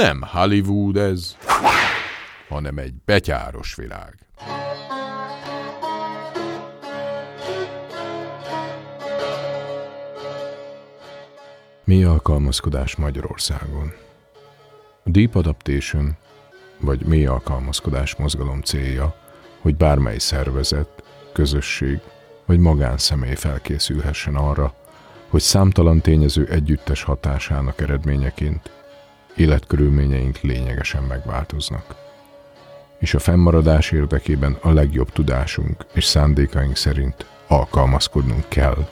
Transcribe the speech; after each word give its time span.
Nem 0.00 0.22
Hollywood 0.22 0.96
ez, 0.96 1.36
hanem 2.48 2.78
egy 2.78 2.94
betyáros 3.04 3.74
világ. 3.74 4.14
Mi 11.84 12.04
alkalmazkodás 12.04 12.96
Magyarországon? 12.96 13.92
Deep 15.04 15.34
Adaptation, 15.34 16.16
vagy 16.78 17.06
mi 17.06 17.26
alkalmazkodás 17.26 18.16
mozgalom 18.16 18.60
célja, 18.60 19.14
hogy 19.60 19.76
bármely 19.76 20.18
szervezet, 20.18 21.02
közösség 21.32 22.00
vagy 22.46 22.58
magánszemély 22.58 23.34
felkészülhessen 23.34 24.34
arra, 24.34 24.74
hogy 25.28 25.40
számtalan 25.40 26.00
tényező 26.00 26.46
együttes 26.46 27.02
hatásának 27.02 27.80
eredményeként 27.80 28.79
életkörülményeink 29.40 30.40
lényegesen 30.40 31.02
megváltoznak. 31.02 31.94
És 32.98 33.14
a 33.14 33.18
fennmaradás 33.18 33.90
érdekében 33.90 34.56
a 34.60 34.72
legjobb 34.72 35.10
tudásunk 35.10 35.86
és 35.92 36.04
szándékaink 36.04 36.76
szerint 36.76 37.26
alkalmazkodnunk 37.46 38.44
kell 38.48 38.88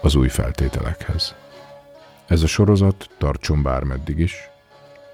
az 0.00 0.14
új 0.14 0.28
feltételekhez. 0.28 1.34
Ez 2.26 2.42
a 2.42 2.46
sorozat 2.46 3.08
tartson 3.18 3.62
bármeddig 3.62 4.18
is, 4.18 4.50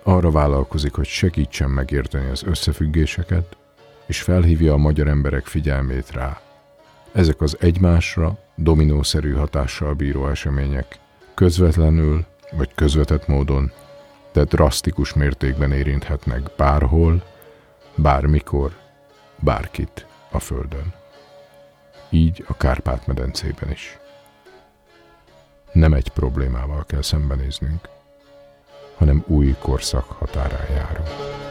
arra 0.02 0.30
vállalkozik, 0.30 0.92
hogy 0.92 1.06
segítsen 1.06 1.70
megérteni 1.70 2.30
az 2.30 2.42
összefüggéseket, 2.42 3.56
és 4.06 4.22
felhívja 4.22 4.72
a 4.72 4.76
magyar 4.76 5.08
emberek 5.08 5.46
figyelmét 5.46 6.10
rá. 6.10 6.40
Ezek 7.12 7.40
az 7.40 7.56
egymásra 7.60 8.38
dominószerű 8.56 9.32
hatással 9.32 9.94
bíró 9.94 10.28
események 10.28 10.98
közvetlenül 11.34 12.24
vagy 12.56 12.74
közvetett 12.74 13.26
módon, 13.26 13.72
de 14.32 14.44
drasztikus 14.44 15.12
mértékben 15.12 15.72
érinthetnek 15.72 16.50
bárhol, 16.56 17.22
bármikor, 17.94 18.76
bárkit 19.38 20.06
a 20.30 20.38
Földön. 20.38 20.94
Így 22.10 22.44
a 22.48 22.56
Kárpát-medencében 22.56 23.70
is. 23.70 23.98
Nem 25.72 25.92
egy 25.92 26.08
problémával 26.08 26.84
kell 26.86 27.02
szembenéznünk, 27.02 27.88
hanem 28.96 29.24
új 29.26 29.56
korszak 29.60 30.04
határán 30.04 30.70
járunk. 30.70 31.41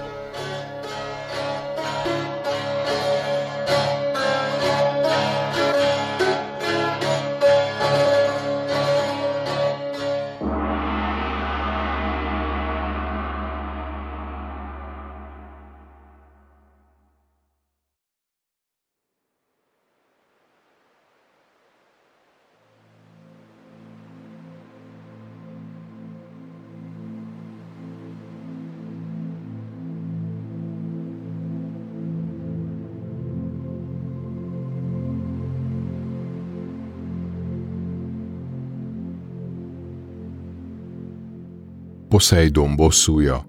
Poseidon 42.21 42.75
bosszúja 42.75 43.45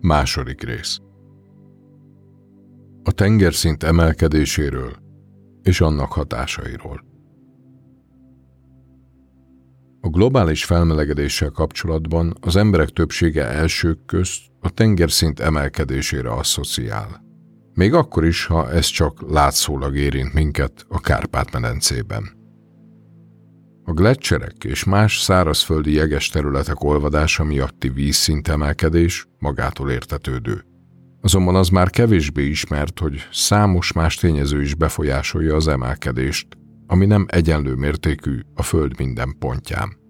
Második 0.00 0.62
rész 0.62 0.98
A 3.02 3.12
tengerszint 3.12 3.82
emelkedéséről 3.82 4.92
és 5.62 5.80
annak 5.80 6.12
hatásairól. 6.12 7.04
A 10.00 10.08
globális 10.08 10.64
felmelegedéssel 10.64 11.50
kapcsolatban 11.50 12.34
az 12.40 12.56
emberek 12.56 12.88
többsége 12.88 13.44
elsők 13.44 14.04
közt 14.06 14.42
a 14.60 14.70
tengerszint 14.70 15.40
emelkedésére 15.40 16.32
asszociál. 16.32 17.24
Még 17.74 17.94
akkor 17.94 18.24
is, 18.24 18.46
ha 18.46 18.70
ez 18.70 18.86
csak 18.86 19.30
látszólag 19.30 19.96
érint 19.96 20.32
minket 20.32 20.86
a 20.88 21.00
Kárpát-medencében. 21.00 22.41
A 23.84 23.92
gletszerek 23.92 24.64
és 24.64 24.84
más 24.84 25.20
szárazföldi 25.20 25.92
jeges 25.92 26.28
területek 26.28 26.82
olvadása 26.82 27.44
miatti 27.44 27.88
vízszintemelkedés 27.88 29.26
magától 29.38 29.90
értetődő. 29.90 30.64
Azonban 31.20 31.54
az 31.54 31.68
már 31.68 31.90
kevésbé 31.90 32.44
ismert, 32.44 32.98
hogy 32.98 33.28
számos 33.32 33.92
más 33.92 34.16
tényező 34.16 34.60
is 34.60 34.74
befolyásolja 34.74 35.54
az 35.54 35.68
emelkedést, 35.68 36.46
ami 36.86 37.06
nem 37.06 37.26
egyenlő 37.28 37.74
mértékű 37.74 38.40
a 38.54 38.62
Föld 38.62 38.98
minden 38.98 39.36
pontján. 39.38 40.00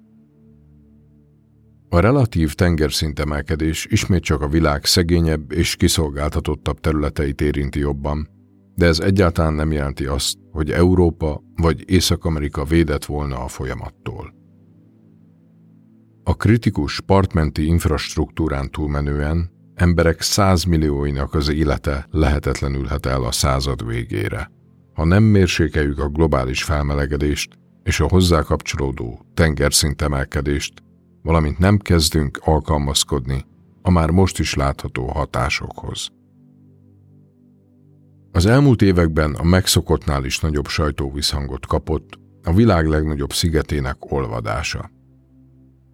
A 1.89 2.00
relatív 2.00 2.54
tengerszintemelkedés 2.54 3.87
ismét 3.91 4.22
csak 4.22 4.41
a 4.41 4.49
világ 4.49 4.84
szegényebb 4.84 5.53
és 5.53 5.77
kiszolgáltatottabb 5.77 6.81
területeit 6.81 7.41
érinti 7.41 7.78
jobban, 7.78 8.28
de 8.75 8.87
ez 8.87 9.00
egyáltalán 9.00 9.55
nem 9.55 9.72
jelenti 9.72 10.06
azt, 10.06 10.37
hogy 10.50 10.71
Európa 10.71 11.43
vagy 11.56 11.91
Észak-Amerika 11.91 12.65
védett 12.65 13.05
volna 13.05 13.44
a 13.44 13.49
folyamattól. 13.49 14.34
A 16.25 16.37
kritikus 16.37 17.00
partmenti 17.00 17.66
infrastruktúrán 17.66 18.71
túlmenően 18.71 19.50
emberek 19.75 20.21
százmillióinak 20.21 21.34
az 21.34 21.49
élete 21.49 22.06
lehetetlenülhet 22.10 23.06
el 23.06 23.25
a 23.25 23.33
század 23.33 23.87
végére. 23.87 24.50
Ha 24.94 25.04
nem 25.04 25.22
mérsékeljük 25.22 25.99
a 25.99 26.09
globális 26.09 26.62
felmelegedést 26.62 27.59
és 27.83 28.00
a 28.00 28.09
hozzá 28.09 28.43
kapcsolódó 28.43 29.27
tengerszintemelkedést, 29.34 30.83
valamint 31.22 31.59
nem 31.59 31.78
kezdünk 31.78 32.41
alkalmazkodni 32.44 33.44
a 33.83 33.91
már 33.91 34.10
most 34.10 34.39
is 34.39 34.54
látható 34.54 35.06
hatásokhoz. 35.06 36.09
Az 38.32 38.47
elmúlt 38.47 38.82
években 38.82 39.34
a 39.34 39.43
megszokottnál 39.43 40.25
is 40.25 40.41
nagyobb 40.41 40.66
sajtóviszhangot 40.66 41.66
kapott 41.66 42.19
a 42.43 42.53
világ 42.53 42.87
legnagyobb 42.87 43.32
szigetének 43.32 44.12
olvadása. 44.12 44.91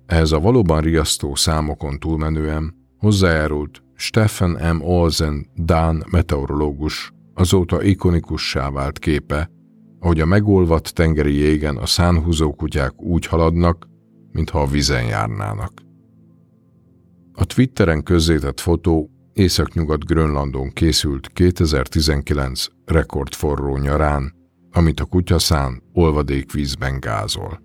Ehhez 0.06 0.32
a 0.32 0.41
valóban 0.41 0.81
riasztó 0.81 1.34
számokon 1.34 1.98
túlmenően 1.98 2.75
hozzájárult 2.98 3.82
Stefan 3.94 4.77
M. 4.77 4.82
Olsen 4.82 5.47
Dán 5.54 6.04
meteorológus 6.10 7.12
azóta 7.34 7.82
ikonikussá 7.82 8.71
vált 8.71 8.98
képe, 8.98 9.50
ahogy 10.00 10.21
a 10.21 10.27
megolvadt 10.27 10.94
tengeri 10.94 11.34
jégen 11.34 11.77
a 11.77 11.87
szánhúzó 11.87 12.54
kutyák 12.54 13.03
úgy 13.03 13.27
haladnak, 13.27 13.88
mintha 14.32 14.60
a 14.60 14.66
vizen 14.66 15.04
járnának. 15.04 15.72
A 17.32 17.44
Twitteren 17.44 18.03
közzétett 18.03 18.60
fotó 18.60 19.10
Északnyugat 19.38 20.04
Grönlandon 20.04 20.71
készült 20.71 21.28
2019 21.32 22.66
rekordforró 22.84 23.77
nyarán, 23.77 24.33
amit 24.71 25.01
a 25.01 25.04
kutyaszán 25.04 25.83
olvadékvízben 25.92 27.01
gázol. 27.01 27.60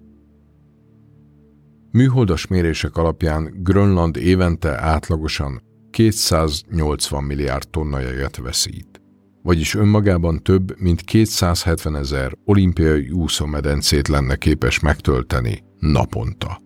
Műholdas 1.91 2.47
mérések 2.47 2.97
alapján 2.97 3.53
Grönland 3.63 4.17
évente 4.17 4.81
átlagosan 4.81 5.61
280 5.91 7.23
milliárd 7.23 7.69
tonna 7.69 7.99
jeget 7.99 8.37
veszít, 8.37 9.01
vagyis 9.41 9.75
önmagában 9.75 10.43
több 10.43 10.79
mint 10.79 11.01
270 11.01 11.95
ezer 11.95 12.31
olimpiai 12.45 13.09
úszómedencét 13.09 14.07
lenne 14.07 14.35
képes 14.35 14.79
megtölteni 14.79 15.63
naponta. 15.79 16.62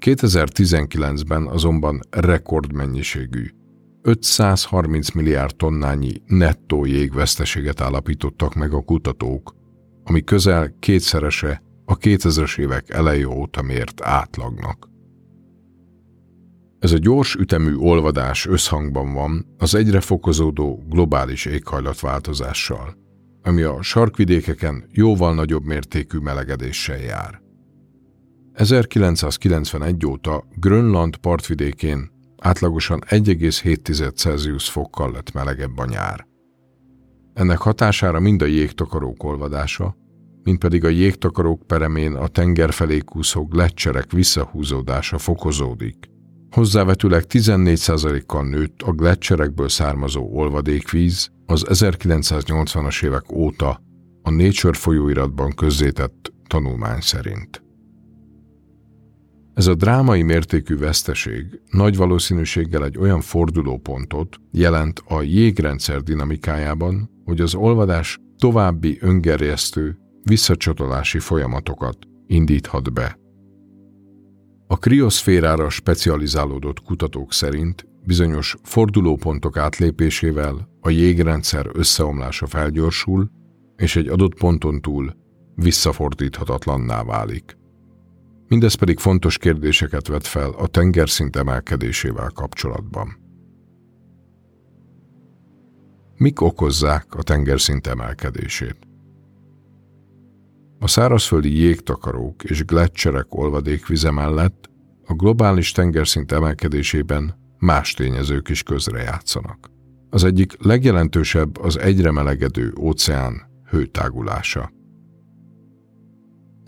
2019-ben 0.00 1.46
azonban 1.46 2.00
rekordmennyiségű, 2.10 3.46
530 4.02 5.10
milliárd 5.10 5.56
tonnányi 5.56 6.12
nettó 6.26 6.84
jégveszteséget 6.84 7.80
állapítottak 7.80 8.54
meg 8.54 8.72
a 8.72 8.80
kutatók, 8.80 9.54
ami 10.04 10.24
közel 10.24 10.74
kétszerese 10.78 11.62
a 11.84 11.96
2000-es 11.96 12.58
évek 12.58 12.90
eleje 12.90 13.28
óta 13.28 13.62
mért 13.62 14.00
átlagnak. 14.02 14.88
Ez 16.78 16.92
a 16.92 16.98
gyors 16.98 17.34
ütemű 17.34 17.74
olvadás 17.76 18.46
összhangban 18.46 19.12
van 19.12 19.46
az 19.58 19.74
egyre 19.74 20.00
fokozódó 20.00 20.82
globális 20.88 21.44
éghajlatváltozással, 21.44 22.96
ami 23.42 23.62
a 23.62 23.82
sarkvidékeken 23.82 24.84
jóval 24.90 25.34
nagyobb 25.34 25.64
mértékű 25.64 26.18
melegedéssel 26.18 27.00
jár. 27.00 27.49
1991 28.52 30.06
óta 30.06 30.44
Grönland 30.54 31.16
partvidékén 31.16 32.10
átlagosan 32.38 33.02
1,7 33.08 34.14
Celsius 34.14 34.70
fokkal 34.70 35.12
lett 35.12 35.32
melegebb 35.32 35.78
a 35.78 35.86
nyár. 35.86 36.26
Ennek 37.34 37.58
hatására 37.58 38.20
mind 38.20 38.42
a 38.42 38.46
jégtakarók 38.46 39.24
olvadása, 39.24 39.96
mint 40.42 40.58
pedig 40.58 40.84
a 40.84 40.88
jégtakarók 40.88 41.66
peremén 41.66 42.14
a 42.14 42.26
tenger 42.26 42.72
felé 42.72 42.98
kúszó 42.98 43.46
gletszerek 43.46 44.12
visszahúzódása 44.12 45.18
fokozódik. 45.18 45.96
Hozzávetőleg 46.50 47.24
14%-kal 47.28 48.48
nőtt 48.48 48.82
a 48.82 48.92
gletszerekből 48.92 49.68
származó 49.68 50.28
olvadékvíz 50.32 51.30
az 51.46 51.64
1980-as 51.68 53.04
évek 53.04 53.32
óta 53.32 53.80
a 54.22 54.30
Nature 54.30 54.72
folyóiratban 54.78 55.52
közzétett 55.54 56.32
tanulmány 56.46 57.00
szerint. 57.00 57.69
Ez 59.60 59.66
a 59.66 59.74
drámai 59.74 60.22
mértékű 60.22 60.76
veszteség 60.76 61.60
nagy 61.70 61.96
valószínűséggel 61.96 62.84
egy 62.84 62.98
olyan 62.98 63.20
fordulópontot 63.20 64.36
jelent 64.52 65.02
a 65.06 65.22
jégrendszer 65.22 66.02
dinamikájában, 66.02 67.10
hogy 67.24 67.40
az 67.40 67.54
olvadás 67.54 68.18
további 68.38 68.98
öngerjesztő, 69.00 69.98
visszacsatolási 70.22 71.18
folyamatokat 71.18 71.98
indíthat 72.26 72.92
be. 72.92 73.18
A 74.66 74.78
krioszférára 74.78 75.68
specializálódott 75.68 76.82
kutatók 76.82 77.32
szerint 77.32 77.86
bizonyos 78.06 78.56
fordulópontok 78.62 79.56
átlépésével 79.56 80.68
a 80.80 80.90
jégrendszer 80.90 81.70
összeomlása 81.72 82.46
felgyorsul, 82.46 83.30
és 83.76 83.96
egy 83.96 84.08
adott 84.08 84.34
ponton 84.34 84.80
túl 84.80 85.16
visszafordíthatatlanná 85.54 87.02
válik. 87.02 87.58
Mindez 88.50 88.74
pedig 88.74 88.98
fontos 88.98 89.38
kérdéseket 89.38 90.06
vet 90.06 90.26
fel 90.26 90.50
a 90.50 90.66
tengerszint 90.66 91.36
emelkedésével 91.36 92.30
kapcsolatban. 92.34 93.18
Mik 96.16 96.40
okozzák 96.40 97.14
a 97.14 97.22
tengerszint 97.22 97.86
emelkedését? 97.86 98.76
A 100.78 100.88
szárazföldi 100.88 101.58
jégtakarók 101.58 102.44
és 102.44 102.64
gletszerek 102.64 103.26
olvadékvize 103.28 104.10
mellett 104.10 104.70
a 105.06 105.14
globális 105.14 105.72
tengerszint 105.72 106.32
emelkedésében 106.32 107.34
más 107.58 107.94
tényezők 107.94 108.48
is 108.48 108.62
közrejátszanak. 108.62 109.70
Az 110.08 110.24
egyik 110.24 110.62
legjelentősebb 110.62 111.58
az 111.58 111.78
egyre 111.78 112.10
melegedő 112.10 112.72
óceán 112.80 113.62
hőtágulása. 113.68 114.78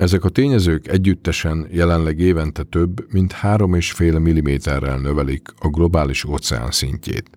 Ezek 0.03 0.25
a 0.25 0.29
tényezők 0.29 0.89
együttesen 0.89 1.67
jelenleg 1.71 2.19
évente 2.19 2.63
több, 2.63 3.13
mint 3.13 3.33
3,5 3.43 4.19
mm-rel 4.21 4.99
növelik 4.99 5.49
a 5.59 5.69
globális 5.69 6.25
óceán 6.25 6.71
szintjét. 6.71 7.31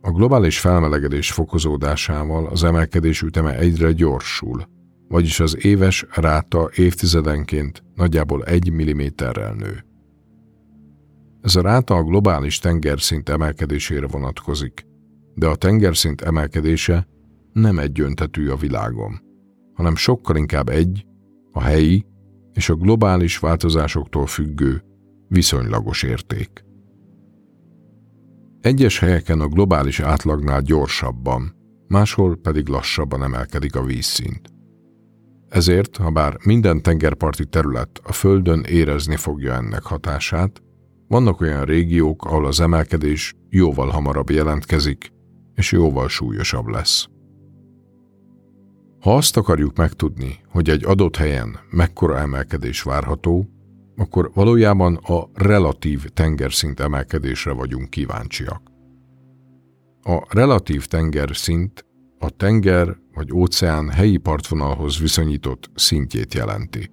A 0.00 0.10
globális 0.10 0.58
felmelegedés 0.58 1.32
fokozódásával 1.32 2.46
az 2.46 2.64
emelkedés 2.64 3.22
üteme 3.22 3.58
egyre 3.58 3.92
gyorsul, 3.92 4.62
vagyis 5.08 5.40
az 5.40 5.64
éves 5.64 6.06
ráta 6.14 6.70
évtizedenként 6.74 7.82
nagyjából 7.94 8.44
1 8.44 8.72
mm-rel 8.72 9.54
nő. 9.54 9.84
Ez 11.40 11.56
a 11.56 11.62
ráta 11.62 11.94
a 11.94 12.02
globális 12.02 12.58
tengerszint 12.58 13.28
emelkedésére 13.28 14.06
vonatkozik, 14.06 14.86
de 15.34 15.46
a 15.46 15.56
tengerszint 15.56 16.20
emelkedése 16.20 17.06
nem 17.52 17.78
egyöntetű 17.78 18.48
a 18.48 18.56
világon, 18.56 19.26
hanem 19.74 19.96
sokkal 19.96 20.36
inkább 20.36 20.68
egy, 20.68 21.06
a 21.58 21.62
helyi 21.62 22.06
és 22.52 22.68
a 22.68 22.74
globális 22.74 23.38
változásoktól 23.38 24.26
függő, 24.26 24.82
viszonylagos 25.28 26.02
érték. 26.02 26.64
Egyes 28.60 28.98
helyeken 28.98 29.40
a 29.40 29.48
globális 29.48 30.00
átlagnál 30.00 30.60
gyorsabban, 30.60 31.56
máshol 31.88 32.36
pedig 32.36 32.68
lassabban 32.68 33.22
emelkedik 33.22 33.76
a 33.76 33.84
vízszint. 33.84 34.40
Ezért, 35.48 35.96
ha 35.96 36.10
bár 36.10 36.36
minden 36.44 36.82
tengerparti 36.82 37.46
terület 37.46 38.00
a 38.04 38.12
Földön 38.12 38.64
érezni 38.68 39.16
fogja 39.16 39.54
ennek 39.54 39.82
hatását, 39.82 40.62
vannak 41.08 41.40
olyan 41.40 41.64
régiók, 41.64 42.24
ahol 42.24 42.46
az 42.46 42.60
emelkedés 42.60 43.34
jóval 43.48 43.88
hamarabb 43.88 44.30
jelentkezik, 44.30 45.12
és 45.54 45.72
jóval 45.72 46.08
súlyosabb 46.08 46.66
lesz. 46.66 47.08
Ha 49.00 49.16
azt 49.16 49.36
akarjuk 49.36 49.76
megtudni, 49.76 50.40
hogy 50.48 50.68
egy 50.68 50.84
adott 50.84 51.16
helyen 51.16 51.58
mekkora 51.70 52.18
emelkedés 52.18 52.82
várható, 52.82 53.48
akkor 53.96 54.30
valójában 54.34 54.94
a 54.94 55.28
relatív 55.34 56.04
tengerszint 56.04 56.80
emelkedésre 56.80 57.52
vagyunk 57.52 57.90
kíváncsiak. 57.90 58.62
A 60.02 60.26
relatív 60.28 60.86
tengerszint 60.86 61.86
a 62.18 62.30
tenger 62.30 62.96
vagy 63.14 63.32
óceán 63.32 63.88
helyi 63.88 64.16
partvonalhoz 64.16 64.98
viszonyított 64.98 65.70
szintjét 65.74 66.34
jelenti. 66.34 66.90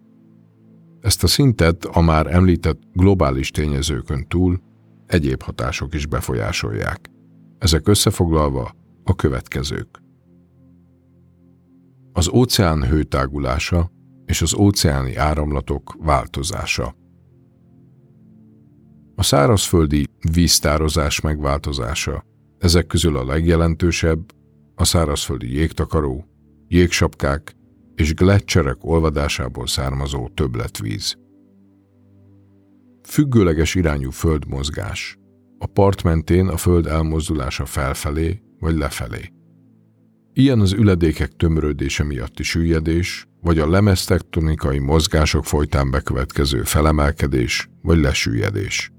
Ezt 1.02 1.24
a 1.24 1.28
szintet 1.28 1.86
a 1.86 2.02
már 2.02 2.28
említett 2.28 2.82
globális 2.94 3.52
tényezőkön 3.52 4.28
túl 4.28 4.62
egyéb 5.08 5.42
hatások 5.42 5.94
is 5.94 6.06
befolyásolják. 6.06 7.10
Ezek 7.58 7.88
összefoglalva 7.88 8.76
a 9.04 9.16
következők 9.16 10.05
az 12.18 12.30
óceán 12.30 12.88
hőtágulása 12.88 13.92
és 14.26 14.42
az 14.42 14.54
óceáni 14.54 15.16
áramlatok 15.16 15.96
változása. 16.00 16.96
A 19.16 19.24
szárazföldi 19.24 20.08
víztározás 20.32 21.22
megváltozása. 21.22 22.24
Ezek 22.58 22.88
közül 22.88 23.18
a 23.18 23.26
legjelentősebb 23.26 24.32
a 24.76 24.86
szárazföldi 24.86 25.54
jégtakaró, 25.54 26.26
jégsapkák 26.68 27.56
és 27.96 28.14
gletszerek 28.14 28.78
olvadásából 28.82 29.68
származó 29.68 30.28
többletvíz. 30.28 31.18
Függőleges 33.04 33.76
irányú 33.76 34.10
földmozgás. 34.10 35.18
A 35.58 35.66
part 35.66 36.04
mentén 36.04 36.48
a 36.48 36.58
föld 36.58 36.88
elmozdulása 36.88 37.66
felfelé 37.66 38.42
vagy 38.60 38.76
lefelé. 38.76 39.35
Ilyen 40.38 40.60
az 40.60 40.74
üledékek 40.74 41.32
tömörödése 41.36 42.04
miatti 42.04 42.44
süllyedés, 42.44 43.28
vagy 43.42 43.60
a 43.60 43.70
lemeztektonikai 43.70 44.80
mozgások 44.80 45.46
folytán 45.46 45.92
bekövetkező 45.92 46.64
felemelkedés 46.64 47.70
vagy 47.82 47.98
lesüllyedés. 47.98 48.92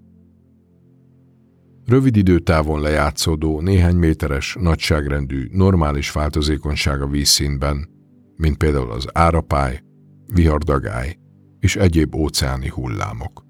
Rövid 1.84 2.16
időtávon 2.16 2.80
lejátszódó, 2.80 3.60
néhány 3.60 3.96
méteres 3.96 4.56
nagyságrendű 4.60 5.48
normális 5.50 6.12
változékonyság 6.12 7.02
a 7.02 7.06
vízszínben, 7.06 7.88
mint 8.36 8.56
például 8.56 8.90
az 8.90 9.06
árapály, 9.12 9.80
vihardagály 10.26 11.16
és 11.60 11.76
egyéb 11.76 12.14
óceáni 12.14 12.68
hullámok. 12.68 13.44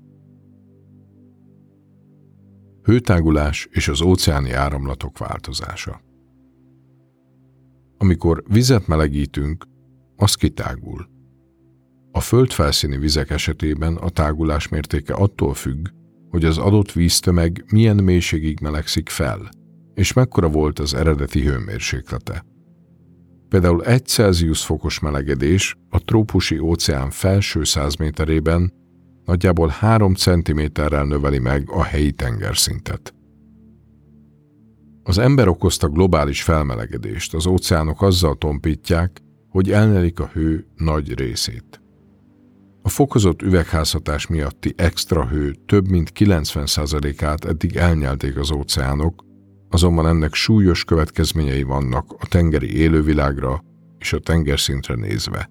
Hőtágulás 2.83 3.69
és 3.71 3.89
az 3.89 4.03
óceáni 4.03 4.53
áramlatok 4.53 5.19
változása. 5.19 6.06
Amikor 7.99 8.43
vizet 8.49 8.87
melegítünk, 8.87 9.65
az 10.17 10.35
kitágul. 10.35 11.09
A 12.13 12.21
földfelszíni 12.21 12.97
vizek 12.97 13.31
esetében 13.31 13.97
a 13.97 14.09
tágulás 14.09 14.69
mértéke 14.69 15.15
attól 15.15 15.55
függ, 15.55 15.89
hogy 16.31 16.45
az 16.45 16.59
adott 16.59 16.93
víztömeg 16.93 17.65
milyen 17.73 17.97
mélységig 17.97 18.61
melegszik 18.61 19.09
fel, 19.09 19.49
és 19.95 20.13
mekkora 20.13 20.49
volt 20.49 20.79
az 20.79 20.95
eredeti 20.95 21.43
hőmérséklete. 21.43 22.45
Például 23.49 23.85
egy 23.85 24.07
Celsius 24.07 24.65
fokos 24.65 24.99
melegedés 24.99 25.77
a 25.89 25.99
trópusi 25.99 26.59
óceán 26.59 27.11
felső 27.11 27.65
100 27.65 27.95
méterében 27.95 28.73
nagyjából 29.25 29.69
3 29.69 30.15
cm-rel 30.15 31.05
növeli 31.05 31.39
meg 31.39 31.71
a 31.71 31.83
helyi 31.83 32.13
tengerszintet. 32.13 33.16
Az 35.09 35.19
ember 35.19 35.49
okozta 35.49 35.89
globális 35.89 36.43
felmelegedést, 36.43 37.35
az 37.35 37.47
óceánok 37.47 38.03
azzal 38.03 38.35
tompítják, 38.35 39.21
hogy 39.49 39.71
elnelik 39.71 40.21
a 40.21 40.31
hő 40.33 40.67
nagy 40.77 41.19
részét. 41.19 41.81
A 42.83 42.89
fokozott 42.89 43.43
üvegházhatás 43.43 44.27
miatti 44.27 44.75
extra 44.77 45.29
hő 45.29 45.55
több 45.67 45.89
mint 45.89 46.13
90%-át 46.15 47.45
eddig 47.45 47.77
elnyelték 47.77 48.39
az 48.39 48.51
óceánok, 48.51 49.25
azonban 49.71 50.07
ennek 50.07 50.35
súlyos 50.35 50.85
következményei 50.85 51.63
vannak 51.63 52.15
a 52.19 52.27
tengeri 52.27 52.77
élővilágra 52.77 53.65
és 53.99 54.13
a 54.13 54.19
tengerszintre 54.19 54.95
nézve. 54.95 55.51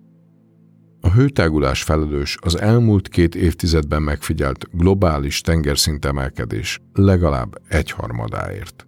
A 1.02 1.12
hőtágulás 1.12 1.84
felelős 1.84 2.38
az 2.42 2.60
elmúlt 2.60 3.08
két 3.08 3.36
évtizedben 3.36 4.02
megfigyelt 4.02 4.70
globális 4.72 5.42
tengerszint 5.42 6.06
emelkedés 6.06 6.80
legalább 6.94 7.62
egyharmadáért. 7.68 8.88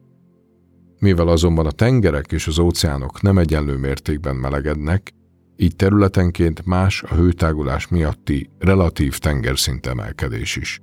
Mivel 0.99 1.27
azonban 1.27 1.65
a 1.65 1.71
tengerek 1.71 2.31
és 2.31 2.47
az 2.47 2.59
óceánok 2.59 3.21
nem 3.21 3.37
egyenlő 3.37 3.77
mértékben 3.77 4.35
melegednek, 4.35 5.11
így 5.55 5.75
területenként 5.75 6.65
más 6.65 7.03
a 7.03 7.15
hőtágulás 7.15 7.87
miatti 7.87 8.49
relatív 8.59 9.17
tengerszint 9.17 9.85
emelkedés 9.85 10.55
is. 10.55 10.81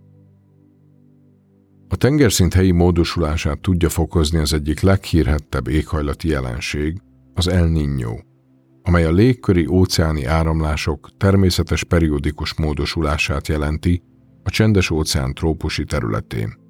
A 1.88 1.96
tengerszint 1.96 2.54
helyi 2.54 2.70
módosulását 2.70 3.60
tudja 3.60 3.88
fokozni 3.88 4.38
az 4.38 4.52
egyik 4.52 4.80
leghírhettebb 4.80 5.68
éghajlati 5.68 6.28
jelenség, 6.28 7.00
az 7.34 7.48
El 7.48 7.68
Niño. 7.68 8.18
amely 8.82 9.04
a 9.04 9.12
légköri 9.12 9.66
óceáni 9.66 10.24
áramlások 10.24 11.10
természetes 11.16 11.84
periódikus 11.84 12.54
módosulását 12.54 13.48
jelenti 13.48 14.02
a 14.42 14.50
csendes 14.50 14.90
óceán 14.90 15.34
trópusi 15.34 15.84
területén. 15.84 16.63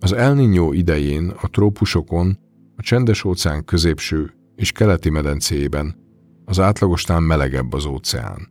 Az 0.00 0.12
El 0.12 0.38
idején 0.72 1.32
a 1.40 1.48
trópusokon, 1.48 2.38
a 2.76 2.82
csendes 2.82 3.24
óceán 3.24 3.64
középső 3.64 4.32
és 4.56 4.72
keleti 4.72 5.10
medencéjében 5.10 5.96
az 6.44 6.60
átlagosnál 6.60 7.20
melegebb 7.20 7.72
az 7.72 7.84
óceán, 7.84 8.48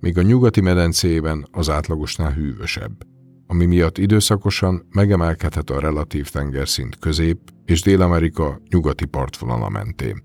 míg 0.00 0.18
a 0.18 0.22
nyugati 0.22 0.60
medencéjében 0.60 1.46
az 1.50 1.70
átlagosnál 1.70 2.32
hűvösebb, 2.32 3.06
ami 3.46 3.64
miatt 3.64 3.98
időszakosan 3.98 4.86
megemelkedhet 4.90 5.70
a 5.70 5.80
relatív 5.80 6.28
tengerszint 6.28 6.98
közép- 6.98 7.52
és 7.64 7.82
Dél-Amerika 7.82 8.60
nyugati 8.68 9.04
partvonala 9.04 9.68
mentén. 9.68 10.22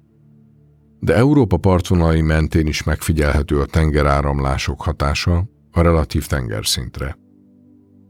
De 0.99 1.15
Európa 1.15 1.57
partvonalai 1.57 2.21
mentén 2.21 2.67
is 2.67 2.83
megfigyelhető 2.83 3.59
a 3.59 3.65
tengeráramlások 3.65 4.81
hatása 4.81 5.49
a 5.71 5.81
relatív 5.81 6.25
tengerszintre. 6.25 7.17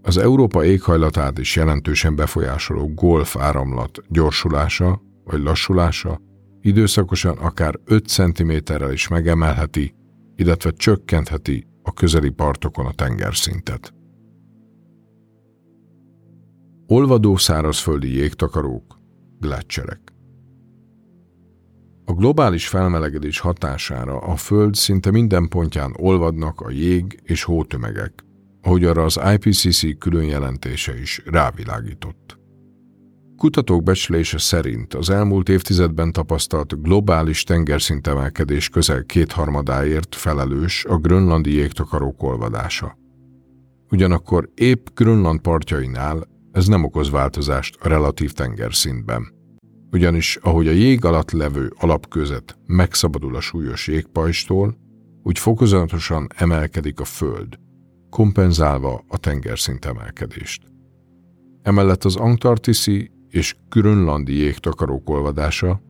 Az 0.05 0.17
Európa 0.17 0.65
éghajlatát 0.65 1.38
is 1.38 1.55
jelentősen 1.55 2.15
befolyásoló 2.15 2.93
golf 2.93 3.38
áramlat 3.38 4.00
gyorsulása 4.09 5.01
vagy 5.24 5.41
lassulása 5.41 6.21
időszakosan 6.62 7.38
akár 7.38 7.79
5 7.85 8.07
cm-rel 8.07 8.91
is 8.91 9.07
megemelheti, 9.07 9.95
illetve 10.35 10.71
csökkentheti 10.71 11.67
a 11.83 11.93
közeli 11.93 12.29
partokon 12.29 12.85
a 12.85 12.91
tengerszintet. 12.91 13.93
Olvadó 16.88 17.35
szárazföldi 17.35 18.13
jégtakarók, 18.13 19.00
gletszerek. 19.39 20.01
A 22.05 22.13
globális 22.13 22.67
felmelegedés 22.67 23.39
hatására 23.39 24.17
a 24.17 24.35
Föld 24.35 24.75
szinte 24.75 25.12
minden 25.12 25.47
pontján 25.47 25.93
olvadnak 25.97 26.62
a 26.62 26.69
jég 26.69 27.19
és 27.24 27.43
hótömegek, 27.43 28.25
ahogy 28.65 28.84
arra 28.84 29.03
az 29.03 29.19
IPCC 29.34 29.98
külön 29.98 30.25
jelentése 30.25 31.00
is 31.00 31.22
rávilágított. 31.25 32.38
Kutatók 33.38 33.84
becslése 33.84 34.38
szerint 34.38 34.93
az 34.93 35.10
elmúlt 35.10 35.50
évtizedben 35.50 36.12
tapasztalt 36.12 36.81
globális 36.81 37.43
tengerszintemelkedés 37.43 38.69
közel 38.69 39.03
kétharmadáért 39.03 40.15
felelős 40.15 40.86
a 40.86 40.98
grönlandi 40.98 41.53
jégtakarók 41.53 42.24
olvadása. 42.24 42.98
Ugyanakkor 43.91 44.50
épp 44.55 44.88
Grönland 44.93 45.39
partjainál 45.39 46.27
ez 46.51 46.67
nem 46.67 46.84
okoz 46.84 47.10
változást 47.10 47.77
a 47.81 47.88
relatív 47.88 48.31
tengerszintben. 48.31 49.34
Ugyanis 49.91 50.36
ahogy 50.41 50.67
a 50.67 50.72
jég 50.72 51.05
alatt 51.05 51.31
levő 51.31 51.74
alapközet 51.79 52.57
megszabadul 52.65 53.36
a 53.36 53.41
súlyos 53.41 53.88
jégpajstól, 53.88 54.77
úgy 55.24 55.39
fokozatosan 55.39 56.27
emelkedik 56.36 57.00
a 57.00 57.05
föld, 57.05 57.60
kompenzálva 58.15 59.03
a 59.07 59.17
tengerszint 59.17 59.86
emelkedést. 59.86 60.63
Emellett 61.62 62.03
az 62.03 62.15
antarktiszi 62.15 63.12
és 63.29 63.55
grönlandi 63.69 64.34
jégtakarók 64.34 65.10
olvadása, 65.10 65.81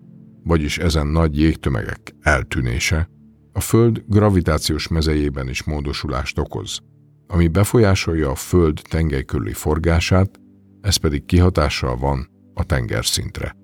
vagyis 0.44 0.78
ezen 0.78 1.08
nagy 1.08 1.40
jégtömegek 1.40 2.16
eltűnése, 2.22 3.10
a 3.54 3.60
Föld 3.60 4.04
gravitációs 4.08 4.88
mezejében 4.88 5.50
is 5.50 5.64
módosulást 5.64 6.40
okoz, 6.40 6.80
ami 7.28 7.48
befolyásolja 7.48 8.30
a 8.30 8.36
Föld 8.36 8.82
tengely 8.90 9.24
körüli 9.24 9.54
forgását, 9.54 10.40
ez 10.82 10.96
pedig 10.96 11.26
kihatással 11.26 11.98
van 11.98 12.30
a 12.54 12.64
tengerszintre. 12.64 13.56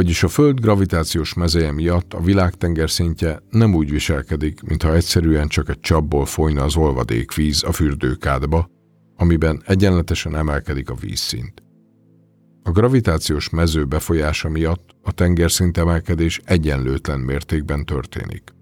Vagyis 0.00 0.22
a 0.22 0.28
Föld 0.28 0.60
gravitációs 0.60 1.34
mezeje 1.34 1.72
miatt 1.72 2.14
a 2.14 2.20
világ 2.20 2.54
tengerszintje 2.54 3.42
nem 3.50 3.74
úgy 3.74 3.90
viselkedik, 3.90 4.62
mintha 4.62 4.94
egyszerűen 4.94 5.48
csak 5.48 5.68
egy 5.68 5.80
csapból 5.80 6.26
folyna 6.26 6.62
az 6.62 6.76
olvadékvíz 6.76 7.62
a 7.62 7.72
fürdőkádba, 7.72 8.70
amiben 9.16 9.62
egyenletesen 9.66 10.36
emelkedik 10.36 10.90
a 10.90 10.94
vízszint. 10.94 11.62
A 12.62 12.70
gravitációs 12.70 13.50
mező 13.50 13.84
befolyása 13.84 14.48
miatt 14.48 14.90
a 15.02 15.12
tengerszint 15.12 15.78
emelkedés 15.78 16.40
egyenlőtlen 16.44 17.20
mértékben 17.20 17.84
történik. 17.84 18.54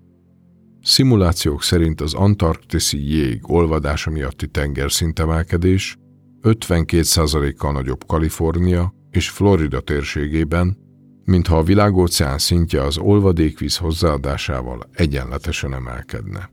Szimulációk 0.83 1.63
szerint 1.63 2.01
az 2.01 2.15
antarktiszi 2.15 3.11
jég 3.11 3.51
olvadása 3.51 4.11
miatti 4.11 4.49
tengerszint 4.49 5.19
emelkedés 5.19 5.97
52%-kal 6.43 7.73
nagyobb 7.73 8.07
Kalifornia 8.07 8.95
és 9.11 9.31
Florida 9.31 9.81
térségében, 9.81 10.87
mintha 11.29 11.57
a 11.57 11.63
világóceán 11.63 12.39
szintje 12.39 12.83
az 12.83 12.99
olvadékvíz 12.99 13.77
hozzáadásával 13.77 14.89
egyenletesen 14.93 15.75
emelkedne. 15.75 16.51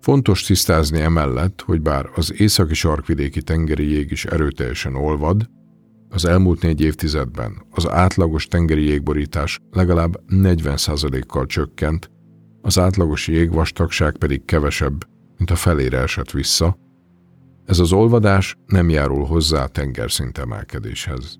Fontos 0.00 0.42
tisztázni 0.42 1.00
emellett, 1.00 1.60
hogy 1.60 1.80
bár 1.80 2.10
az 2.14 2.40
északi 2.40 2.74
sarkvidéki 2.74 3.42
tengeri 3.42 3.90
jég 3.90 4.10
is 4.10 4.24
erőteljesen 4.24 4.94
olvad, 4.94 5.48
az 6.08 6.24
elmúlt 6.24 6.62
négy 6.62 6.80
évtizedben 6.80 7.62
az 7.70 7.88
átlagos 7.88 8.46
tengeri 8.46 8.84
jégborítás 8.84 9.58
legalább 9.70 10.22
40%-kal 10.28 11.46
csökkent, 11.46 12.10
az 12.62 12.78
átlagos 12.78 13.28
jégvastagság 13.28 14.16
pedig 14.16 14.44
kevesebb, 14.44 15.04
mint 15.36 15.50
a 15.50 15.56
felére 15.56 15.98
esett 15.98 16.30
vissza. 16.30 16.78
Ez 17.64 17.78
az 17.78 17.92
olvadás 17.92 18.56
nem 18.66 18.88
járul 18.88 19.24
hozzá 19.24 19.62
a 19.62 19.68
tengerszint 19.68 20.38
emelkedéshez. 20.38 21.38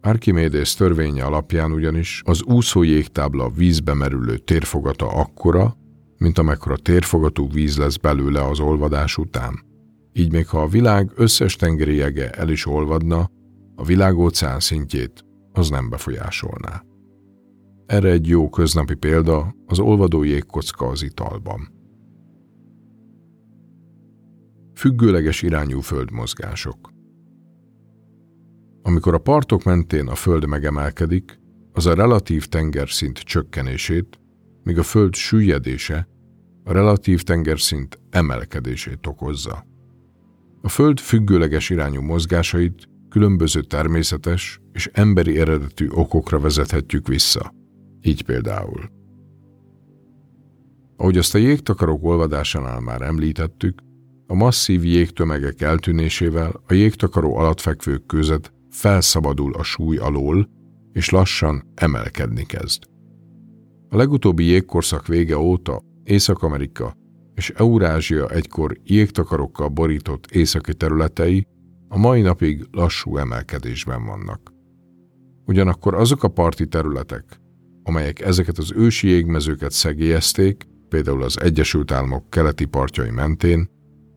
Archimedes 0.00 0.74
törvénye 0.74 1.24
alapján 1.24 1.72
ugyanis 1.72 2.22
az 2.24 2.42
úszó 2.42 2.82
jégtábla 2.82 3.50
vízbe 3.50 3.94
merülő 3.94 4.36
térfogata 4.36 5.08
akkora, 5.08 5.76
mint 6.18 6.38
amekkora 6.38 6.76
térfogatú 6.76 7.50
víz 7.50 7.76
lesz 7.76 7.96
belőle 7.96 8.46
az 8.46 8.60
olvadás 8.60 9.16
után. 9.16 9.66
Így 10.12 10.32
még 10.32 10.46
ha 10.46 10.62
a 10.62 10.68
világ 10.68 11.10
összes 11.14 11.56
tengeri 11.56 11.94
jege 11.94 12.30
el 12.30 12.48
is 12.48 12.66
olvadna, 12.66 13.30
a 13.74 13.84
világ 13.84 14.16
óceán 14.16 14.60
szintjét 14.60 15.24
az 15.52 15.68
nem 15.68 15.90
befolyásolná. 15.90 16.82
Erre 17.86 18.10
egy 18.10 18.26
jó 18.26 18.48
köznapi 18.48 18.94
példa 18.94 19.54
az 19.66 19.78
olvadó 19.78 20.22
jégkocka 20.22 20.86
az 20.86 21.02
italban. 21.02 21.76
Függőleges 24.74 25.42
irányú 25.42 25.80
földmozgások 25.80 26.96
Amikor 28.88 29.14
a 29.14 29.18
partok 29.18 29.64
mentén 29.64 30.06
a 30.06 30.14
föld 30.14 30.46
megemelkedik, 30.46 31.38
az 31.72 31.86
a 31.86 31.94
relatív 31.94 32.46
tengerszint 32.46 33.18
csökkenését, 33.18 34.20
míg 34.62 34.78
a 34.78 34.82
föld 34.82 35.14
süllyedése 35.14 36.08
a 36.64 36.72
relatív 36.72 37.22
tengerszint 37.22 37.98
emelkedését 38.10 39.06
okozza. 39.06 39.66
A 40.62 40.68
föld 40.68 41.00
függőleges 41.00 41.70
irányú 41.70 42.00
mozgásait 42.00 42.88
különböző 43.08 43.62
természetes 43.62 44.60
és 44.72 44.90
emberi 44.92 45.40
eredetű 45.40 45.88
okokra 45.90 46.40
vezethetjük 46.40 47.08
vissza. 47.08 47.54
Így 48.02 48.22
például. 48.24 48.90
Ahogy 50.96 51.18
azt 51.18 51.34
a 51.34 51.38
jégtakarók 51.38 52.04
olvadásánál 52.04 52.80
már 52.80 53.02
említettük, 53.02 53.80
a 54.26 54.34
masszív 54.34 54.84
jégtömegek 54.84 55.60
eltűnésével 55.60 56.62
a 56.66 56.74
jégtakaró 56.74 57.36
alatt 57.36 57.60
fekvő 57.60 57.96
közet 58.06 58.52
felszabadul 58.78 59.54
a 59.54 59.62
súly 59.62 59.96
alól, 59.96 60.48
és 60.92 61.10
lassan 61.10 61.72
emelkedni 61.74 62.46
kezd. 62.46 62.82
A 63.88 63.96
legutóbbi 63.96 64.44
jégkorszak 64.44 65.06
vége 65.06 65.38
óta 65.38 65.82
Észak-Amerika 66.04 66.96
és 67.34 67.50
Eurázsia 67.50 68.28
egykor 68.28 68.78
jégtakarokkal 68.84 69.68
borított 69.68 70.26
északi 70.26 70.74
területei 70.74 71.46
a 71.88 71.98
mai 71.98 72.20
napig 72.20 72.66
lassú 72.70 73.16
emelkedésben 73.16 74.04
vannak. 74.04 74.52
Ugyanakkor 75.46 75.94
azok 75.94 76.22
a 76.22 76.28
parti 76.28 76.66
területek, 76.66 77.40
amelyek 77.82 78.20
ezeket 78.20 78.58
az 78.58 78.72
ősi 78.72 79.08
jégmezőket 79.08 79.70
szegélyezték, 79.70 80.64
például 80.88 81.22
az 81.22 81.40
Egyesült 81.40 81.90
Államok 81.90 82.30
keleti 82.30 82.64
partjai 82.64 83.10
mentén, 83.10 83.68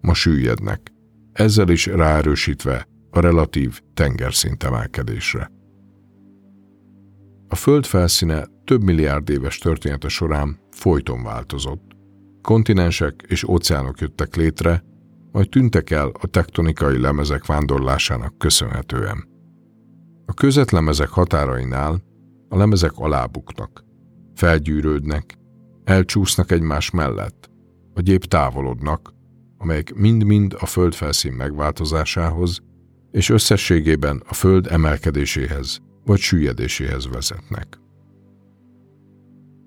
ma 0.02 0.14
süllyednek, 0.14 0.92
ezzel 1.34 1.70
is 1.70 1.86
ráerősítve 1.86 2.90
a 3.12 3.20
relatív 3.20 3.82
tengerszint 3.94 4.64
emelkedésre. 4.64 5.52
A 7.48 7.56
Föld 7.56 7.86
felszíne 7.86 8.46
több 8.64 8.84
milliárd 8.84 9.30
éves 9.30 9.58
története 9.58 10.08
során 10.08 10.60
folyton 10.72 11.24
változott. 11.24 11.92
Kontinensek 12.42 13.24
és 13.28 13.44
óceánok 13.44 14.00
jöttek 14.00 14.36
létre, 14.36 14.84
majd 15.32 15.50
tűntek 15.50 15.90
el 15.90 16.12
a 16.20 16.28
tektonikai 16.28 17.00
lemezek 17.00 17.46
vándorlásának 17.46 18.38
köszönhetően. 18.38 19.30
A 20.26 20.34
közvetlemezek 20.34 21.10
határainál 21.10 22.02
a 22.50 22.58
lemezek 22.58 22.92
alábuknak, 22.96 23.84
felgyűrődnek, 24.36 25.38
elcsúsznak 25.84 26.52
egymás 26.52 26.90
mellett, 26.90 27.50
vagy 27.94 28.10
épp 28.10 28.22
távolodnak, 28.22 29.14
amelyek 29.58 29.94
mind-mind 29.94 30.56
a 30.60 30.66
földfelszín 30.66 31.34
megváltozásához 31.34 32.62
és 33.12 33.30
összességében 33.30 34.24
a 34.28 34.34
föld 34.34 34.68
emelkedéséhez 34.68 35.80
vagy 36.06 36.20
süllyedéséhez 36.20 37.08
vezetnek. 37.08 37.80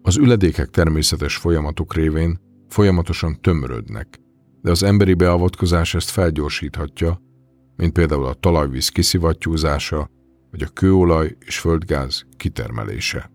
Az 0.03 0.17
üledékek 0.17 0.69
természetes 0.71 1.37
folyamatok 1.37 1.95
révén 1.95 2.41
folyamatosan 2.69 3.41
tömörödnek, 3.41 4.21
de 4.63 4.71
az 4.71 4.83
emberi 4.83 5.15
beavatkozás 5.15 5.95
ezt 5.95 6.11
felgyorsíthatja, 6.11 7.23
mint 7.77 7.93
például 7.93 8.25
a 8.25 8.35
talajvíz 8.35 8.89
kiszivattyúzása, 8.89 10.11
vagy 10.51 10.63
a 10.63 10.69
kőolaj 10.73 11.37
és 11.41 11.59
földgáz 11.59 12.27
kitermelése. 12.37 13.31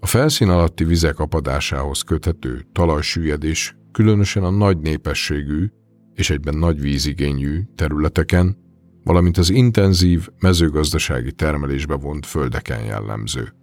A 0.00 0.06
felszín 0.06 0.48
alatti 0.48 0.84
vizek 0.84 1.18
apadásához 1.18 2.02
köthető 2.02 2.66
talajsüllyedés 2.72 3.76
különösen 3.92 4.44
a 4.44 4.50
nagy 4.50 4.78
népességű 4.78 5.66
és 6.14 6.30
egyben 6.30 6.56
nagy 6.56 6.80
vízigényű 6.80 7.60
területeken, 7.74 8.61
valamint 9.04 9.38
az 9.38 9.50
intenzív 9.50 10.28
mezőgazdasági 10.40 11.32
termelésbe 11.32 11.94
vont 11.94 12.26
földeken 12.26 12.84
jellemző. 12.84 13.54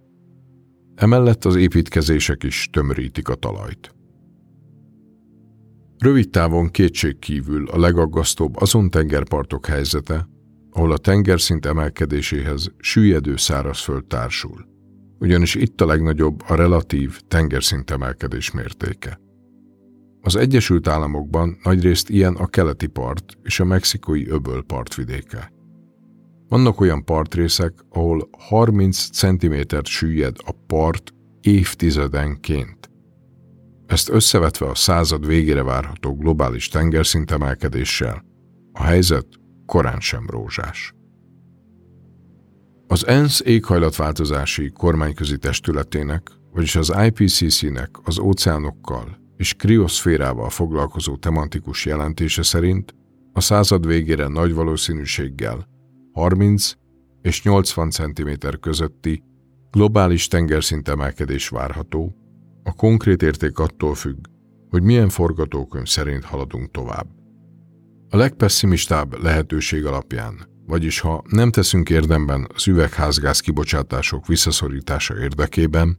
Emellett 0.96 1.46
az 1.46 1.55
építkezések 1.55 2.43
is 2.43 2.69
tömörítik 2.72 3.29
a 3.29 3.36
talajt. 3.36 3.93
Rövid 5.98 6.29
távon 6.29 6.69
kétség 6.69 7.19
kívül 7.19 7.67
a 7.67 7.79
legaggasztóbb 7.79 8.55
azon 8.55 8.89
tengerpartok 8.89 9.65
helyzete, 9.65 10.27
ahol 10.72 10.91
a 10.91 10.98
tengerszint 10.98 11.65
emelkedéséhez 11.65 12.72
süllyedő 12.77 13.36
szárazföld 13.36 14.05
társul, 14.05 14.65
ugyanis 15.19 15.55
itt 15.55 15.81
a 15.81 15.86
legnagyobb 15.86 16.41
a 16.48 16.55
relatív 16.55 17.19
tengerszint 17.27 17.91
emelkedés 17.91 18.51
mértéke. 18.51 19.19
Az 20.21 20.35
Egyesült 20.35 20.88
Államokban 20.88 21.57
nagyrészt 21.63 22.09
ilyen 22.09 22.35
a 22.35 22.47
keleti 22.47 22.88
part 22.88 23.38
és 23.43 23.59
a 23.59 23.65
mexikói 23.65 24.27
öböl 24.27 24.63
partvidéke. 24.63 25.51
Vannak 26.47 26.81
olyan 26.81 27.05
partrészek, 27.05 27.73
ahol 27.89 28.29
30 28.38 29.09
cm 29.09 29.55
süllyed 29.83 30.35
a 30.45 30.51
part 30.67 31.13
évtizedenként. 31.41 32.89
Ezt 33.85 34.09
összevetve 34.09 34.65
a 34.65 34.75
század 34.75 35.25
végére 35.25 35.63
várható 35.63 36.15
globális 36.15 36.67
tengerszintemelkedéssel, 36.67 38.25
a 38.73 38.83
helyzet 38.83 39.27
korán 39.65 39.99
sem 39.99 40.25
rózsás. 40.29 40.93
Az 42.88 43.07
ENSZ 43.07 43.41
éghajlatváltozási 43.45 44.69
kormányközi 44.69 45.38
testületének, 45.38 46.31
vagyis 46.51 46.75
az 46.75 46.93
IPCC-nek 47.05 47.89
az 48.03 48.19
óceánokkal 48.19 49.17
és 49.39 49.53
krioszférával 49.53 50.50
foglalkozó 50.50 51.15
tematikus 51.15 51.86
jelentése 51.86 52.43
szerint 52.43 52.96
a 53.34 53.41
század 53.41 53.88
végére 53.88 54.27
nagy 54.27 54.53
valószínűséggel 54.53 55.67
30 56.13 56.74
és 57.22 57.43
80 57.43 57.89
cm 57.89 58.29
közötti 58.60 59.24
globális 59.72 60.27
tengerszint 60.27 60.88
emelkedés 60.88 61.50
várható, 61.50 62.15
a 62.63 62.74
konkrét 62.74 63.22
érték 63.24 63.60
attól 63.60 63.96
függ, 63.96 64.25
hogy 64.69 64.84
milyen 64.84 65.10
forgatókönyv 65.10 65.88
szerint 65.88 66.24
haladunk 66.24 66.72
tovább. 66.72 67.08
A 68.10 68.17
legpesszimistább 68.17 69.22
lehetőség 69.22 69.86
alapján, 69.86 70.48
vagyis 70.65 71.00
ha 71.00 71.24
nem 71.29 71.51
teszünk 71.51 71.89
érdemben 71.89 72.48
az 72.55 72.67
üvegházgáz 72.67 73.39
kibocsátások 73.39 74.27
visszaszorítása 74.27 75.19
érdekében, 75.19 75.98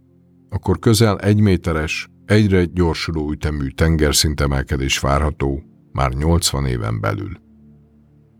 akkor 0.49 0.79
közel 0.79 1.19
egy 1.19 1.41
méteres, 1.41 2.09
egyre 2.31 2.65
gyorsuló 2.65 3.31
ütemű 3.31 3.69
tengerszintemelkedés 3.69 4.99
várható 4.99 5.63
már 5.93 6.13
80 6.13 6.67
éven 6.67 7.01
belül. 7.01 7.41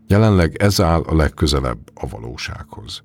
Jelenleg 0.07 0.55
ez 0.55 0.81
áll 0.81 1.01
a 1.01 1.15
legközelebb 1.15 1.79
a 1.93 2.07
valósághoz. 2.07 3.03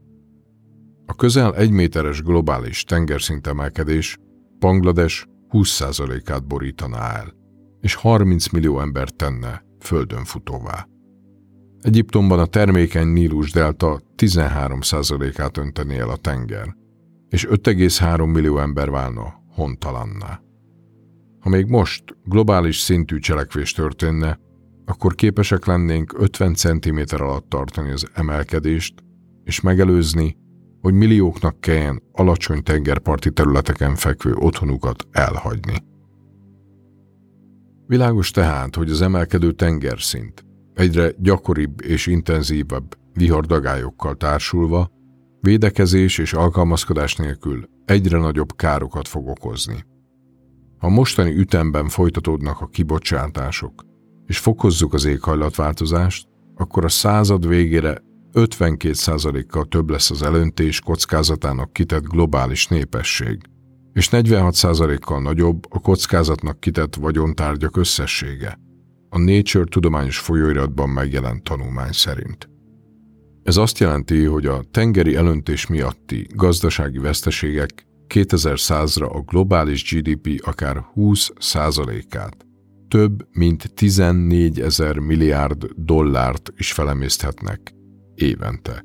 A 1.06 1.14
közel 1.14 1.56
egy 1.56 1.70
méteres 1.70 2.22
globális 2.22 2.84
tengerszintemelkedés 2.84 4.18
Banglades 4.58 5.26
20%-át 5.50 6.46
borítaná 6.46 7.12
el, 7.12 7.34
és 7.80 7.94
30 7.94 8.48
millió 8.48 8.80
ember 8.80 9.10
tenne 9.10 9.64
földön 9.78 10.24
futóvá. 10.24 10.88
Egyiptomban 11.80 12.38
a 12.38 12.46
termékeny 12.46 13.06
Nílus 13.06 13.52
delta 13.52 14.00
13%-át 14.16 15.56
öntené 15.56 15.98
el 15.98 16.10
a 16.10 16.16
tenger, 16.16 16.76
és 17.28 17.46
5,3 17.50 18.32
millió 18.32 18.58
ember 18.58 18.90
válna 18.90 19.34
hontalanná. 19.54 20.44
Ha 21.46 21.52
még 21.52 21.66
most 21.66 22.04
globális 22.24 22.78
szintű 22.78 23.18
cselekvés 23.18 23.72
történne, 23.72 24.38
akkor 24.84 25.14
képesek 25.14 25.66
lennénk 25.66 26.14
50 26.18 26.54
cm 26.54 27.00
alatt 27.08 27.48
tartani 27.48 27.90
az 27.90 28.06
emelkedést, 28.14 28.94
és 29.44 29.60
megelőzni, 29.60 30.36
hogy 30.80 30.94
millióknak 30.94 31.60
kelljen 31.60 32.02
alacsony 32.12 32.62
tengerparti 32.62 33.32
területeken 33.32 33.94
fekvő 33.94 34.34
otthonukat 34.34 35.06
elhagyni. 35.10 35.74
Világos 37.86 38.30
tehát, 38.30 38.74
hogy 38.74 38.90
az 38.90 39.02
emelkedő 39.02 39.52
tengerszint 39.52 40.44
egyre 40.74 41.12
gyakoribb 41.18 41.82
és 41.82 42.06
intenzívebb 42.06 42.96
vihardagályokkal 43.12 44.14
társulva, 44.14 44.90
védekezés 45.40 46.18
és 46.18 46.32
alkalmazkodás 46.32 47.14
nélkül 47.14 47.68
egyre 47.84 48.18
nagyobb 48.18 48.56
károkat 48.56 49.08
fog 49.08 49.28
okozni. 49.28 49.84
Ha 50.86 50.92
mostani 50.92 51.30
ütemben 51.30 51.88
folytatódnak 51.88 52.60
a 52.60 52.66
kibocsátások, 52.66 53.84
és 54.26 54.38
fokozzuk 54.38 54.94
az 54.94 55.04
éghajlatváltozást, 55.04 56.28
akkor 56.54 56.84
a 56.84 56.88
század 56.88 57.48
végére 57.48 58.02
52%-kal 58.32 59.64
több 59.64 59.90
lesz 59.90 60.10
az 60.10 60.22
elöntés 60.22 60.80
kockázatának 60.80 61.72
kitett 61.72 62.02
globális 62.02 62.66
népesség, 62.66 63.40
és 63.92 64.08
46%-kal 64.12 65.22
nagyobb 65.22 65.64
a 65.68 65.78
kockázatnak 65.78 66.60
kitett 66.60 66.94
vagyontárgyak 66.94 67.76
összessége, 67.76 68.58
a 69.08 69.18
Nature 69.18 69.64
tudományos 69.64 70.18
folyóiratban 70.18 70.88
megjelent 70.88 71.42
tanulmány 71.42 71.92
szerint. 71.92 72.48
Ez 73.42 73.56
azt 73.56 73.78
jelenti, 73.78 74.24
hogy 74.24 74.46
a 74.46 74.62
tengeri 74.70 75.16
elöntés 75.16 75.66
miatti 75.66 76.26
gazdasági 76.34 76.98
veszteségek 76.98 77.86
2100-ra 78.14 79.10
a 79.12 79.20
globális 79.20 79.94
GDP 79.94 80.40
akár 80.44 80.76
20 80.76 81.30
át 82.10 82.46
több 82.88 83.28
mint 83.32 83.74
14 83.74 84.60
ezer 84.60 84.98
milliárd 84.98 85.64
dollárt 85.76 86.52
is 86.56 86.72
felemészthetnek 86.72 87.74
évente. 88.14 88.84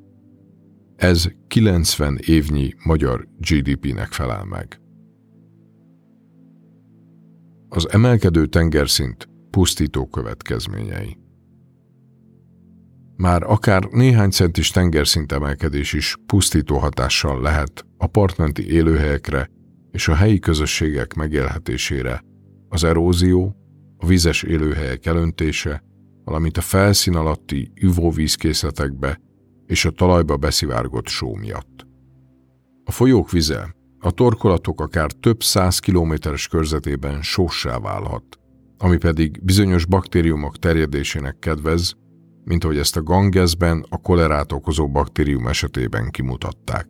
Ez 0.96 1.28
90 1.48 2.20
évnyi 2.26 2.74
magyar 2.86 3.28
GDP-nek 3.38 4.12
felel 4.12 4.46
meg. 4.46 4.82
Az 7.70 7.90
emelkedő 7.90 8.46
tengerszint 8.46 9.30
pusztító 9.50 10.08
következményei. 10.08 11.21
Már 13.22 13.44
akár 13.44 13.84
néhány 13.84 14.30
centis 14.30 14.70
tengerszint 14.70 15.32
emelkedés 15.32 15.94
is 15.94 16.16
pusztító 16.26 16.78
hatással 16.78 17.42
lehet 17.42 17.86
a 17.98 18.08
partmenti 18.08 18.74
élőhelyekre 18.74 19.50
és 19.92 20.08
a 20.08 20.16
helyi 20.16 20.40
közösségek 20.40 21.14
megélhetésére, 21.14 22.24
az 22.70 22.84
erózió, 22.84 23.56
a 23.98 24.06
vizes 24.06 24.44
élőhelyek 24.44 25.06
elöntése, 25.06 25.84
valamint 26.24 26.58
a 26.58 26.62
felszín 26.62 27.16
alatti 27.16 27.72
ivóvízkészletekbe 27.74 29.22
és 29.66 29.86
a 29.86 29.92
talajba 29.92 30.38
beszivárgott 30.38 31.08
só 31.08 31.36
miatt. 31.36 31.88
A 32.84 32.92
folyók 32.92 33.32
vize, 33.32 33.76
a 34.00 34.12
torkolatok 34.12 34.82
akár 34.82 35.12
több 35.12 35.44
száz 35.44 35.80
kilométeres 35.80 36.48
körzetében 36.48 37.22
sóssá 37.22 37.80
válhat, 37.80 38.40
ami 38.78 38.98
pedig 38.98 39.44
bizonyos 39.44 39.86
baktériumok 39.86 40.58
terjedésének 40.58 41.40
kedvez, 41.40 42.00
mint 42.44 42.64
ahogy 42.64 42.78
ezt 42.78 42.98
a 42.98 43.04
gangezben 43.04 43.86
a 43.90 43.98
kolerát 43.98 44.52
okozó 44.52 44.90
baktérium 44.90 45.48
esetében 45.48 46.10
kimutatták. 46.10 46.88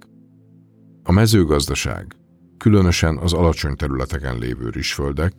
A 1.03 1.11
mezőgazdaság, 1.11 2.15
különösen 2.57 3.17
az 3.17 3.33
alacsony 3.33 3.75
területeken 3.75 4.37
lévő 4.37 4.69
rizsföldek, 4.69 5.33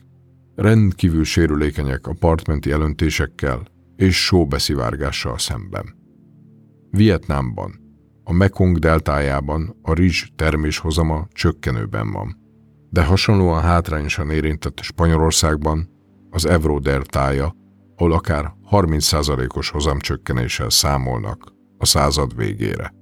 rendkívül 0.55 1.25
sérülékenyek 1.25 2.07
a 2.07 2.17
partmenti 2.19 2.71
elöntésekkel 2.71 3.63
és 3.97 4.25
sóbeszivárgással 4.25 5.39
szemben. 5.39 6.01
Vietnámban, 6.91 7.81
a 8.25 8.33
Mekong 8.33 8.79
deltájában 8.79 9.79
a 9.83 9.93
rizs 9.93 10.29
terméshozama 10.37 11.27
csökkenőben 11.33 12.13
van, 12.13 12.37
de 12.91 13.05
hasonlóan 13.05 13.63
hátrányosan 13.63 14.31
érintett 14.31 14.81
Spanyolországban 14.81 15.89
az 16.31 16.47
Evro 16.47 16.79
deltája, 16.79 17.55
ahol 17.97 18.13
akár 18.13 18.53
30%-os 18.73 19.71
hozamcsökkenéssel 19.71 20.71
számolnak 20.71 21.53
a 21.79 21.87
század 21.87 22.37
végére. 22.37 22.95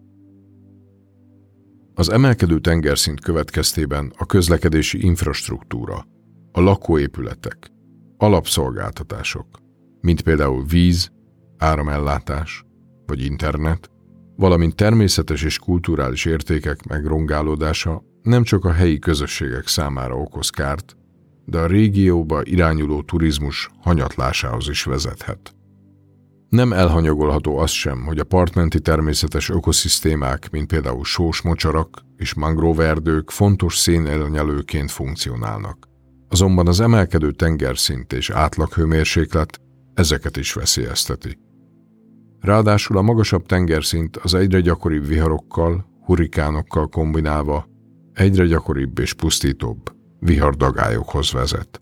Az 1.94 2.08
emelkedő 2.08 2.58
tengerszint 2.58 3.20
következtében 3.20 4.12
a 4.16 4.26
közlekedési 4.26 5.04
infrastruktúra, 5.04 6.06
a 6.52 6.60
lakóépületek, 6.60 7.70
alapszolgáltatások, 8.16 9.46
mint 10.00 10.22
például 10.22 10.64
víz, 10.64 11.10
áramellátás 11.58 12.64
vagy 13.06 13.24
internet, 13.24 13.90
valamint 14.36 14.74
természetes 14.74 15.42
és 15.42 15.58
kulturális 15.58 16.24
értékek 16.24 16.86
megrongálódása 16.86 18.02
nem 18.22 18.42
csak 18.42 18.64
a 18.64 18.72
helyi 18.72 18.98
közösségek 18.98 19.66
számára 19.66 20.14
okoz 20.14 20.50
kárt, 20.50 20.96
de 21.44 21.58
a 21.58 21.66
régióba 21.66 22.40
irányuló 22.44 23.02
turizmus 23.02 23.70
hanyatlásához 23.80 24.68
is 24.68 24.84
vezethet. 24.84 25.54
Nem 26.50 26.72
elhanyagolható 26.72 27.58
az 27.58 27.70
sem, 27.70 28.04
hogy 28.04 28.18
a 28.18 28.24
partmenti 28.24 28.80
természetes 28.80 29.48
ökoszisztémák, 29.48 30.50
mint 30.50 30.66
például 30.66 31.04
sós 31.04 31.42
mocsarak 31.42 32.04
és 32.16 32.34
mangroverdők 32.34 33.30
fontos 33.30 33.76
szénelnyelőként 33.76 34.90
funkcionálnak. 34.90 35.88
Azonban 36.28 36.66
az 36.66 36.80
emelkedő 36.80 37.30
tengerszint 37.30 38.12
és 38.12 38.30
átlaghőmérséklet 38.30 39.60
ezeket 39.94 40.36
is 40.36 40.52
veszélyezteti. 40.52 41.38
Ráadásul 42.40 42.96
a 42.96 43.02
magasabb 43.02 43.46
tengerszint 43.46 44.16
az 44.16 44.34
egyre 44.34 44.60
gyakoribb 44.60 45.06
viharokkal, 45.06 45.86
hurikánokkal 46.04 46.88
kombinálva 46.88 47.66
egyre 48.12 48.44
gyakoribb 48.44 48.98
és 48.98 49.14
pusztítóbb 49.14 49.92
vihardagályokhoz 50.18 51.32
vezet. 51.32 51.80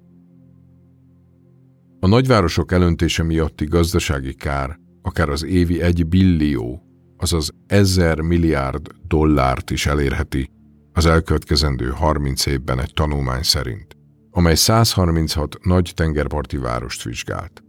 A 2.09 2.11
nagyvárosok 2.11 2.73
elöntése 2.73 3.23
miatti 3.23 3.65
gazdasági 3.65 4.35
kár 4.35 4.79
akár 5.03 5.29
az 5.29 5.45
évi 5.45 5.83
egy 5.83 6.07
billió, 6.07 6.83
azaz 7.17 7.51
ezer 7.67 8.21
milliárd 8.21 8.87
dollárt 9.07 9.71
is 9.71 9.87
elérheti 9.87 10.51
az 10.93 11.07
elkövetkezendő 11.07 11.89
30 11.89 12.47
évben 12.47 12.81
egy 12.81 12.93
tanulmány 12.95 13.43
szerint, 13.43 13.97
amely 14.31 14.55
136 14.55 15.59
nagy 15.63 15.93
tengerparti 15.95 16.57
várost 16.57 17.03
vizsgált. 17.03 17.63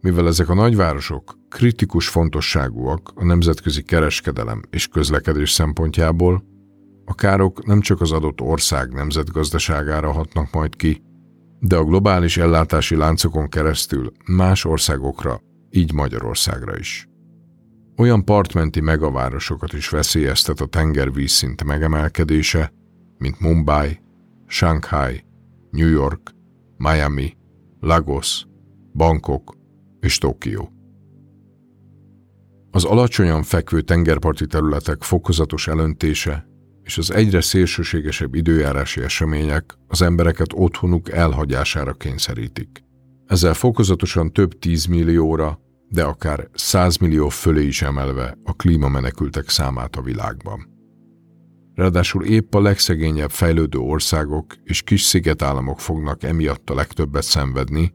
Mivel 0.00 0.26
ezek 0.26 0.48
a 0.48 0.54
nagyvárosok 0.54 1.38
kritikus 1.48 2.08
fontosságúak 2.08 3.12
a 3.14 3.24
nemzetközi 3.24 3.82
kereskedelem 3.82 4.62
és 4.70 4.86
közlekedés 4.86 5.50
szempontjából, 5.50 6.44
a 7.04 7.14
károk 7.14 7.66
nem 7.66 7.80
csak 7.80 8.00
az 8.00 8.12
adott 8.12 8.40
ország 8.40 8.92
nemzetgazdaságára 8.92 10.12
hatnak 10.12 10.52
majd 10.52 10.76
ki, 10.76 11.02
de 11.60 11.76
a 11.76 11.84
globális 11.84 12.36
ellátási 12.36 12.96
láncokon 12.96 13.48
keresztül 13.48 14.12
más 14.26 14.64
országokra, 14.64 15.40
így 15.70 15.92
Magyarországra 15.92 16.78
is. 16.78 17.08
Olyan 17.96 18.24
partmenti 18.24 18.80
megavárosokat 18.80 19.72
is 19.72 19.88
veszélyeztet 19.88 20.60
a 20.60 20.66
tenger 20.66 21.12
vízszint 21.12 21.64
megemelkedése, 21.64 22.72
mint 23.18 23.40
Mumbai, 23.40 24.00
Shanghai, 24.46 25.24
New 25.70 25.88
York, 25.88 26.30
Miami, 26.76 27.36
Lagos, 27.80 28.46
Bangkok 28.94 29.54
és 30.00 30.18
Tokió. 30.18 30.72
Az 32.70 32.84
alacsonyan 32.84 33.42
fekvő 33.42 33.80
tengerparti 33.80 34.46
területek 34.46 35.02
fokozatos 35.02 35.68
elöntése 35.68 36.49
és 36.90 36.98
az 36.98 37.12
egyre 37.12 37.40
szélsőségesebb 37.40 38.34
időjárási 38.34 39.00
események 39.02 39.74
az 39.88 40.02
embereket 40.02 40.52
otthonuk 40.54 41.10
elhagyására 41.10 41.92
kényszerítik. 41.92 42.84
Ezzel 43.26 43.54
fokozatosan 43.54 44.32
több 44.32 44.58
tízmillióra, 44.58 45.60
de 45.88 46.02
akár 46.04 46.48
százmillió 46.54 47.28
fölé 47.28 47.66
is 47.66 47.82
emelve 47.82 48.38
a 48.44 48.52
klímamenekültek 48.52 49.48
számát 49.48 49.96
a 49.96 50.02
világban. 50.02 50.68
Ráadásul 51.74 52.24
épp 52.24 52.54
a 52.54 52.60
legszegényebb 52.60 53.30
fejlődő 53.30 53.78
országok 53.78 54.54
és 54.64 54.82
kis 54.82 55.02
szigetállamok 55.02 55.80
fognak 55.80 56.22
emiatt 56.22 56.70
a 56.70 56.74
legtöbbet 56.74 57.22
szenvedni, 57.22 57.92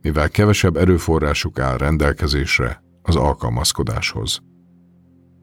mivel 0.00 0.28
kevesebb 0.28 0.76
erőforrásuk 0.76 1.58
áll 1.58 1.76
rendelkezésre 1.76 2.82
az 3.02 3.16
alkalmazkodáshoz. 3.16 4.40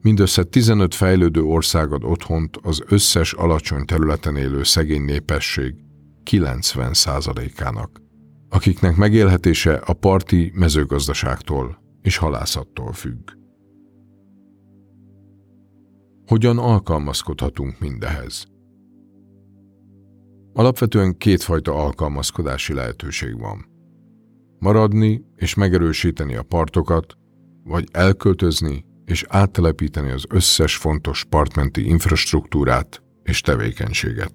Mindössze 0.04 0.44
15 0.44 0.96
fejlődő 0.96 1.44
ország 1.44 1.92
ad 1.92 2.04
otthont 2.04 2.58
az 2.62 2.84
összes 2.88 3.34
alacsony 3.34 3.86
területen 3.86 4.36
élő 4.36 4.64
szegény 4.64 5.02
népesség 5.02 5.76
90%-ának, 6.32 8.02
akiknek 8.50 8.96
megélhetése 8.96 9.74
a 9.74 9.94
parti 9.94 10.52
mezőgazdaságtól 10.56 11.82
és 12.02 12.18
halászattól 12.18 12.94
függ. 12.94 13.30
Hogyan 16.26 16.58
alkalmazkodhatunk 16.58 17.80
mindehez? 17.80 18.46
Alapvetően 20.54 21.18
kétfajta 21.18 21.74
alkalmazkodási 21.74 22.74
lehetőség 22.74 23.40
van. 23.40 23.66
Maradni 24.60 25.26
és 25.36 25.54
megerősíteni 25.54 26.36
a 26.36 26.44
partokat, 26.44 27.18
vagy 27.64 27.88
elköltözni 27.92 28.86
és 29.06 29.26
áttelepíteni 29.28 30.12
az 30.12 30.26
összes 30.30 30.76
fontos 30.76 31.24
partmenti 31.24 31.88
infrastruktúrát 31.88 33.04
és 33.24 33.42
tevékenységet. 33.42 34.34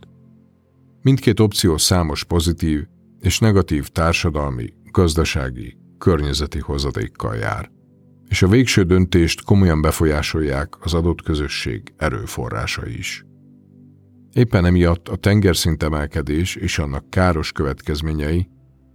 Mindkét 1.02 1.40
opció 1.40 1.76
számos 1.76 2.24
pozitív 2.24 2.86
és 3.20 3.38
negatív 3.38 3.88
társadalmi, 3.88 4.72
gazdasági, 4.90 5.76
környezeti 5.98 6.58
hozadékkal 6.58 7.36
jár, 7.36 7.70
és 8.28 8.42
a 8.42 8.48
végső 8.48 8.82
döntést 8.82 9.44
komolyan 9.44 9.80
befolyásolják 9.80 10.76
az 10.80 10.94
adott 10.94 11.22
közösség 11.22 11.92
erőforrásai 11.96 12.98
is. 12.98 13.24
Éppen 14.32 14.64
emiatt 14.64 15.08
a 15.08 15.16
tengerszint 15.16 15.82
emelkedés 15.82 16.56
és 16.56 16.78
annak 16.78 17.10
káros 17.10 17.52
következményei 17.52 18.48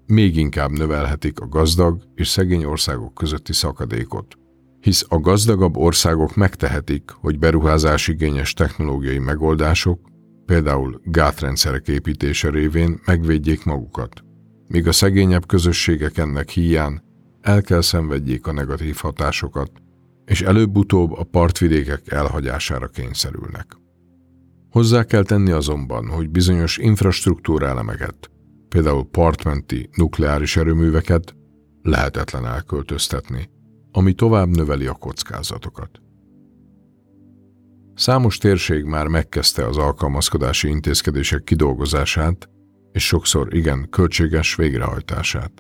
még 0.06 0.38
inkább 0.38 0.72
növelhetik 0.72 1.40
a 1.40 1.48
gazdag 1.48 2.04
és 2.16 2.28
szegény 2.28 2.64
országok 2.64 3.14
közötti 3.14 3.54
szakadékot, 3.54 4.38
hisz 4.84 5.06
a 5.10 5.20
gazdagabb 5.20 5.78
országok 5.78 6.36
megtehetik, 6.36 7.12
hogy 7.12 7.40
beruházásigényes 7.40 8.54
technológiai 8.54 9.20
megoldások, 9.20 10.00
például 10.46 11.02
gátrendszerek 11.04 11.88
építése 11.88 12.50
révén 12.50 13.00
megvédjék 13.06 13.66
magukat, 13.66 14.24
míg 14.68 14.88
a 14.88 14.92
szegényebb 14.92 15.46
közösségek 15.48 16.18
ennek 16.18 16.50
híján 16.50 17.04
el 17.42 17.62
kell 17.62 17.82
szenvedjék 17.82 18.48
a 18.48 18.52
negatív 18.52 18.96
hatásokat, 18.96 19.72
és 20.26 20.42
előbb-utóbb 20.42 21.12
a 21.12 21.24
partvidékek 21.24 22.12
elhagyására 22.12 22.88
kényszerülnek. 22.88 23.78
Hozzá 24.70 25.04
kell 25.04 25.24
tenni 25.24 25.52
azonban, 25.52 26.08
hogy 26.08 26.30
bizonyos 26.30 26.78
infrastruktúrálemeket, 26.78 28.32
például 28.70 29.06
partmenti 29.06 29.90
nukleáris 29.96 30.58
erőműveket 30.58 31.36
lehetetlen 31.82 32.46
elköltöztetni, 32.46 33.50
ami 33.96 34.14
tovább 34.14 34.48
növeli 34.48 34.86
a 34.86 34.94
kockázatokat. 34.94 36.02
Számos 37.96 38.38
térség 38.38 38.84
már 38.84 39.08
megkezdte 39.08 39.68
az 39.68 39.78
alkalmazkodási 39.78 40.68
intézkedések 40.68 41.44
kidolgozását, 41.44 42.50
és 42.92 43.06
sokszor 43.06 43.56
igen 43.56 43.90
költséges 43.90 44.56
végrehajtását. 44.56 45.52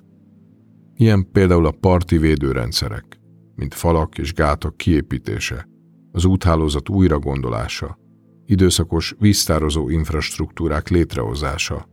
Ilyen 0.96 1.32
például 1.32 1.66
a 1.66 1.72
parti 1.72 2.18
védőrendszerek, 2.18 3.20
mint 3.56 3.74
falak 3.74 4.18
és 4.18 4.34
gátak 4.34 4.78
kiépítése, 4.78 5.68
az 6.12 6.26
úthálózat 6.26 6.90
újragondolása, 6.90 7.98
időszakos 8.46 9.16
víztározó 9.20 9.90
infrastruktúrák 9.90 10.90
létrehozása, 10.90 11.88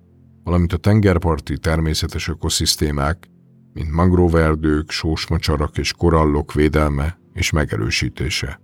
valamint 0.45 0.73
a 0.73 0.77
tengerparti 0.77 1.59
természetes 1.59 2.29
ökoszisztémák 2.29 3.30
mint 3.73 3.93
mangroverdők, 3.93 4.91
sósmacsarak 4.91 5.79
és 5.79 5.93
korallok 5.93 6.53
védelme 6.53 7.19
és 7.33 7.51
megerősítése. 7.51 8.61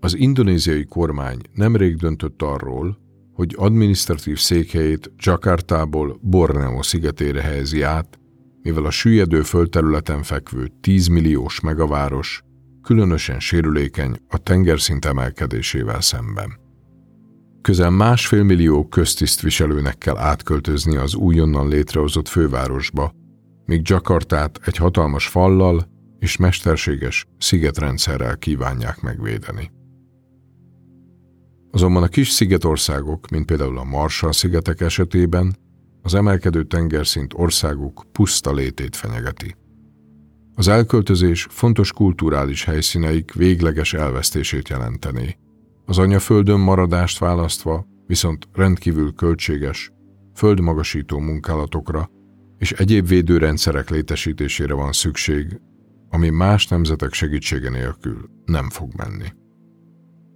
Az 0.00 0.16
indonéziai 0.16 0.84
kormány 0.84 1.38
nemrég 1.52 1.96
döntött 1.96 2.42
arról, 2.42 2.98
hogy 3.32 3.54
adminisztratív 3.56 4.38
székhelyét 4.38 5.12
Jakartából 5.18 6.18
Borneo 6.22 6.82
szigetére 6.82 7.40
helyezi 7.42 7.82
át, 7.82 8.18
mivel 8.62 8.84
a 8.84 8.90
süllyedő 8.90 9.42
földterületen 9.42 10.22
fekvő 10.22 10.70
10 10.80 11.06
milliós 11.06 11.60
megaváros 11.60 12.42
különösen 12.82 13.40
sérülékeny 13.40 14.16
a 14.28 14.38
tengerszint 14.38 15.04
emelkedésével 15.04 16.00
szemben. 16.00 16.62
Közel 17.62 17.90
másfél 17.90 18.42
millió 18.42 18.88
köztisztviselőnek 18.88 19.98
kell 19.98 20.16
átköltözni 20.16 20.96
az 20.96 21.14
újonnan 21.14 21.68
létrehozott 21.68 22.28
fővárosba, 22.28 23.12
míg 23.66 23.88
Jakartát 23.88 24.60
egy 24.64 24.76
hatalmas 24.76 25.28
fallal 25.28 25.88
és 26.18 26.36
mesterséges 26.36 27.26
szigetrendszerrel 27.38 28.36
kívánják 28.36 29.00
megvédeni. 29.00 29.70
Azonban 31.70 32.02
a 32.02 32.08
kis 32.08 32.28
szigetországok, 32.28 33.28
mint 33.30 33.46
például 33.46 33.78
a 33.78 33.84
Marshall-szigetek 33.84 34.80
esetében, 34.80 35.56
az 36.02 36.14
emelkedő 36.14 36.64
tengerszint 36.64 37.34
országuk 37.34 38.04
puszta 38.12 38.52
létét 38.52 38.96
fenyegeti. 38.96 39.54
Az 40.54 40.68
elköltözés 40.68 41.46
fontos 41.50 41.92
kulturális 41.92 42.64
helyszíneik 42.64 43.32
végleges 43.32 43.92
elvesztését 43.92 44.68
jelenteni. 44.68 45.38
Az 45.84 45.98
anyaföldön 45.98 46.60
maradást 46.60 47.18
választva 47.18 47.86
viszont 48.06 48.48
rendkívül 48.52 49.14
költséges, 49.14 49.92
földmagasító 50.34 51.18
munkálatokra 51.18 52.10
és 52.64 52.72
egyéb 52.72 53.06
védőrendszerek 53.06 53.90
létesítésére 53.90 54.74
van 54.74 54.92
szükség, 54.92 55.60
ami 56.10 56.28
más 56.28 56.66
nemzetek 56.66 57.12
segítsége 57.12 57.70
nélkül 57.70 58.30
nem 58.44 58.70
fog 58.70 58.90
menni. 58.96 59.26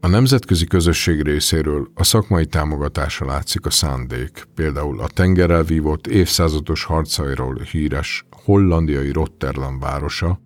A 0.00 0.08
nemzetközi 0.08 0.66
közösség 0.66 1.22
részéről 1.22 1.88
a 1.94 2.04
szakmai 2.04 2.46
támogatásra 2.46 3.26
látszik 3.26 3.66
a 3.66 3.70
szándék, 3.70 4.44
például 4.54 5.00
a 5.00 5.08
tengerrel 5.08 5.62
vívott 5.62 6.06
évszázados 6.06 6.84
harcairól 6.84 7.54
híres 7.54 8.24
hollandiai 8.30 9.12
Rotterdam 9.12 9.78
városa, 9.78 10.40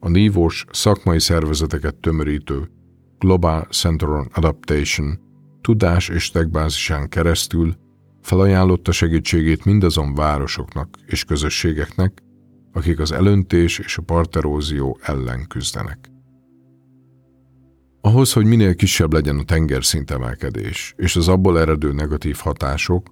a 0.00 0.08
nívós 0.08 0.64
szakmai 0.70 1.20
szervezeteket 1.20 1.94
tömörítő 1.94 2.70
Global 3.18 3.66
Center 3.70 4.08
on 4.08 4.28
Adaptation 4.34 5.18
tudás 5.60 6.08
és 6.08 6.30
techbázisán 6.30 7.08
keresztül 7.08 7.76
felajánlotta 8.20 8.92
segítségét 8.92 9.64
mindazon 9.64 10.14
városoknak 10.14 10.88
és 11.06 11.24
közösségeknek, 11.24 12.22
akik 12.72 13.00
az 13.00 13.12
elöntés 13.12 13.78
és 13.78 13.98
a 13.98 14.02
parterózió 14.02 14.98
ellen 15.02 15.46
küzdenek. 15.48 16.10
Ahhoz, 18.00 18.32
hogy 18.32 18.44
minél 18.44 18.74
kisebb 18.74 19.12
legyen 19.12 19.38
a 19.38 19.42
tengerszint 19.42 20.10
emelkedés 20.10 20.94
és 20.96 21.16
az 21.16 21.28
abból 21.28 21.60
eredő 21.60 21.92
negatív 21.92 22.36
hatások, 22.36 23.06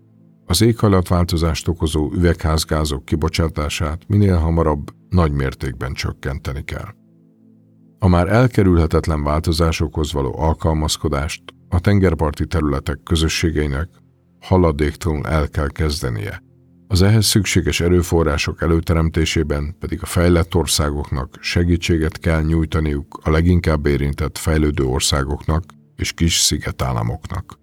az 0.47 0.61
éghajlatváltozást 0.61 1.69
okozó 1.69 2.12
üvegházgázok 2.12 3.05
kibocsátását 3.05 4.03
minél 4.09 4.37
hamarabb 4.37 4.90
nagy 5.09 5.33
mértékben 5.33 5.92
csökkenteni 5.92 6.64
kell. 6.64 6.95
A 7.99 8.09
már 8.09 8.29
elkerülhetetlen 8.29 9.23
változásokhoz 9.23 10.12
való 10.12 10.38
alkalmazkodást 10.38 11.42
a 11.69 11.81
tengerparti 11.81 12.47
területek 12.47 13.03
közösségeinek 13.03 13.88
haladéktalanul 14.47 15.27
el 15.27 15.49
kell 15.49 15.71
kezdenie. 15.71 16.43
Az 16.89 17.03
ehhez 17.03 17.27
szükséges 17.27 17.81
erőforrások 17.81 18.63
előteremtésében 18.63 19.77
pedig 19.79 19.99
a 20.03 20.07
fejlett 20.07 20.55
országoknak 20.55 21.37
segítséget 21.41 22.19
kell 22.19 22.43
nyújtaniuk 22.43 23.21
a 23.23 23.31
leginkább 23.31 23.87
érintett 23.87 24.39
fejlődő 24.39 24.85
országoknak 24.85 25.65
és 25.97 26.13
kis 26.13 26.39
szigetállamoknak. 26.39 27.59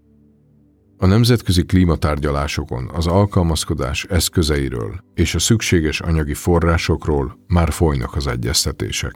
A 0.98 1.06
nemzetközi 1.06 1.64
klímatárgyalásokon 1.66 2.90
az 2.94 3.08
alkalmazkodás 3.08 4.04
eszközeiről 4.04 5.00
és 5.14 5.36
a 5.36 5.40
szükséges 5.40 6.02
anyagi 6.02 6.34
forrásokról 6.34 7.38
már 7.48 7.72
folynak 7.72 8.16
az 8.16 8.28
egyeztetések. 8.28 9.16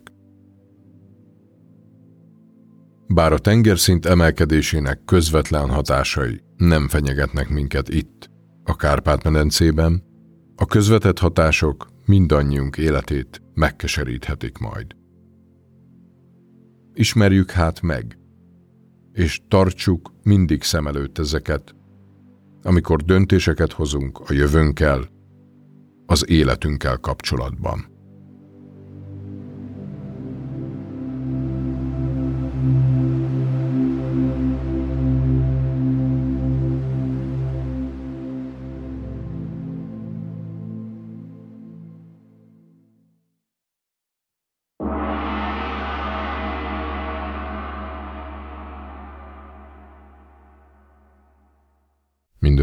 Bár 3.08 3.34
a 3.34 3.38
tengerszint 3.38 4.06
emelkedésének 4.06 5.04
közvetlen 5.06 5.70
hatásai 5.70 6.42
nem 6.58 6.88
fenyegetnek 6.88 7.50
minket 7.50 7.90
itt, 7.90 8.30
a 8.64 8.76
Kárpát-medencében, 8.76 10.04
a 10.56 10.66
közvetett 10.66 11.20
hatások 11.20 11.88
mindannyiunk 12.06 12.78
életét 12.78 13.42
megkeseríthetik 13.54 14.58
majd. 14.58 14.96
Ismerjük 16.94 17.52
hát 17.52 17.82
meg, 17.82 18.18
és 19.14 19.42
tartsuk 19.48 20.12
mindig 20.24 20.64
szem 20.64 20.88
előtt 20.88 21.18
ezeket, 21.18 21.76
amikor 22.62 23.04
döntéseket 23.04 23.72
hozunk 23.72 24.20
a 24.20 24.34
jövőnkkel, 24.34 25.10
az 26.06 26.30
életünkkel 26.30 26.98
kapcsolatban. 26.98 27.97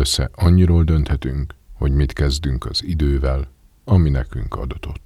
Mindössze 0.05 0.31
annyiról 0.35 0.85
dönthetünk, 0.85 1.55
hogy 1.73 1.93
mit 1.93 2.13
kezdünk 2.13 2.65
az 2.67 2.85
idővel, 2.85 3.49
ami 3.85 4.11
nekünk 4.11 4.55
adatott. 4.55 5.04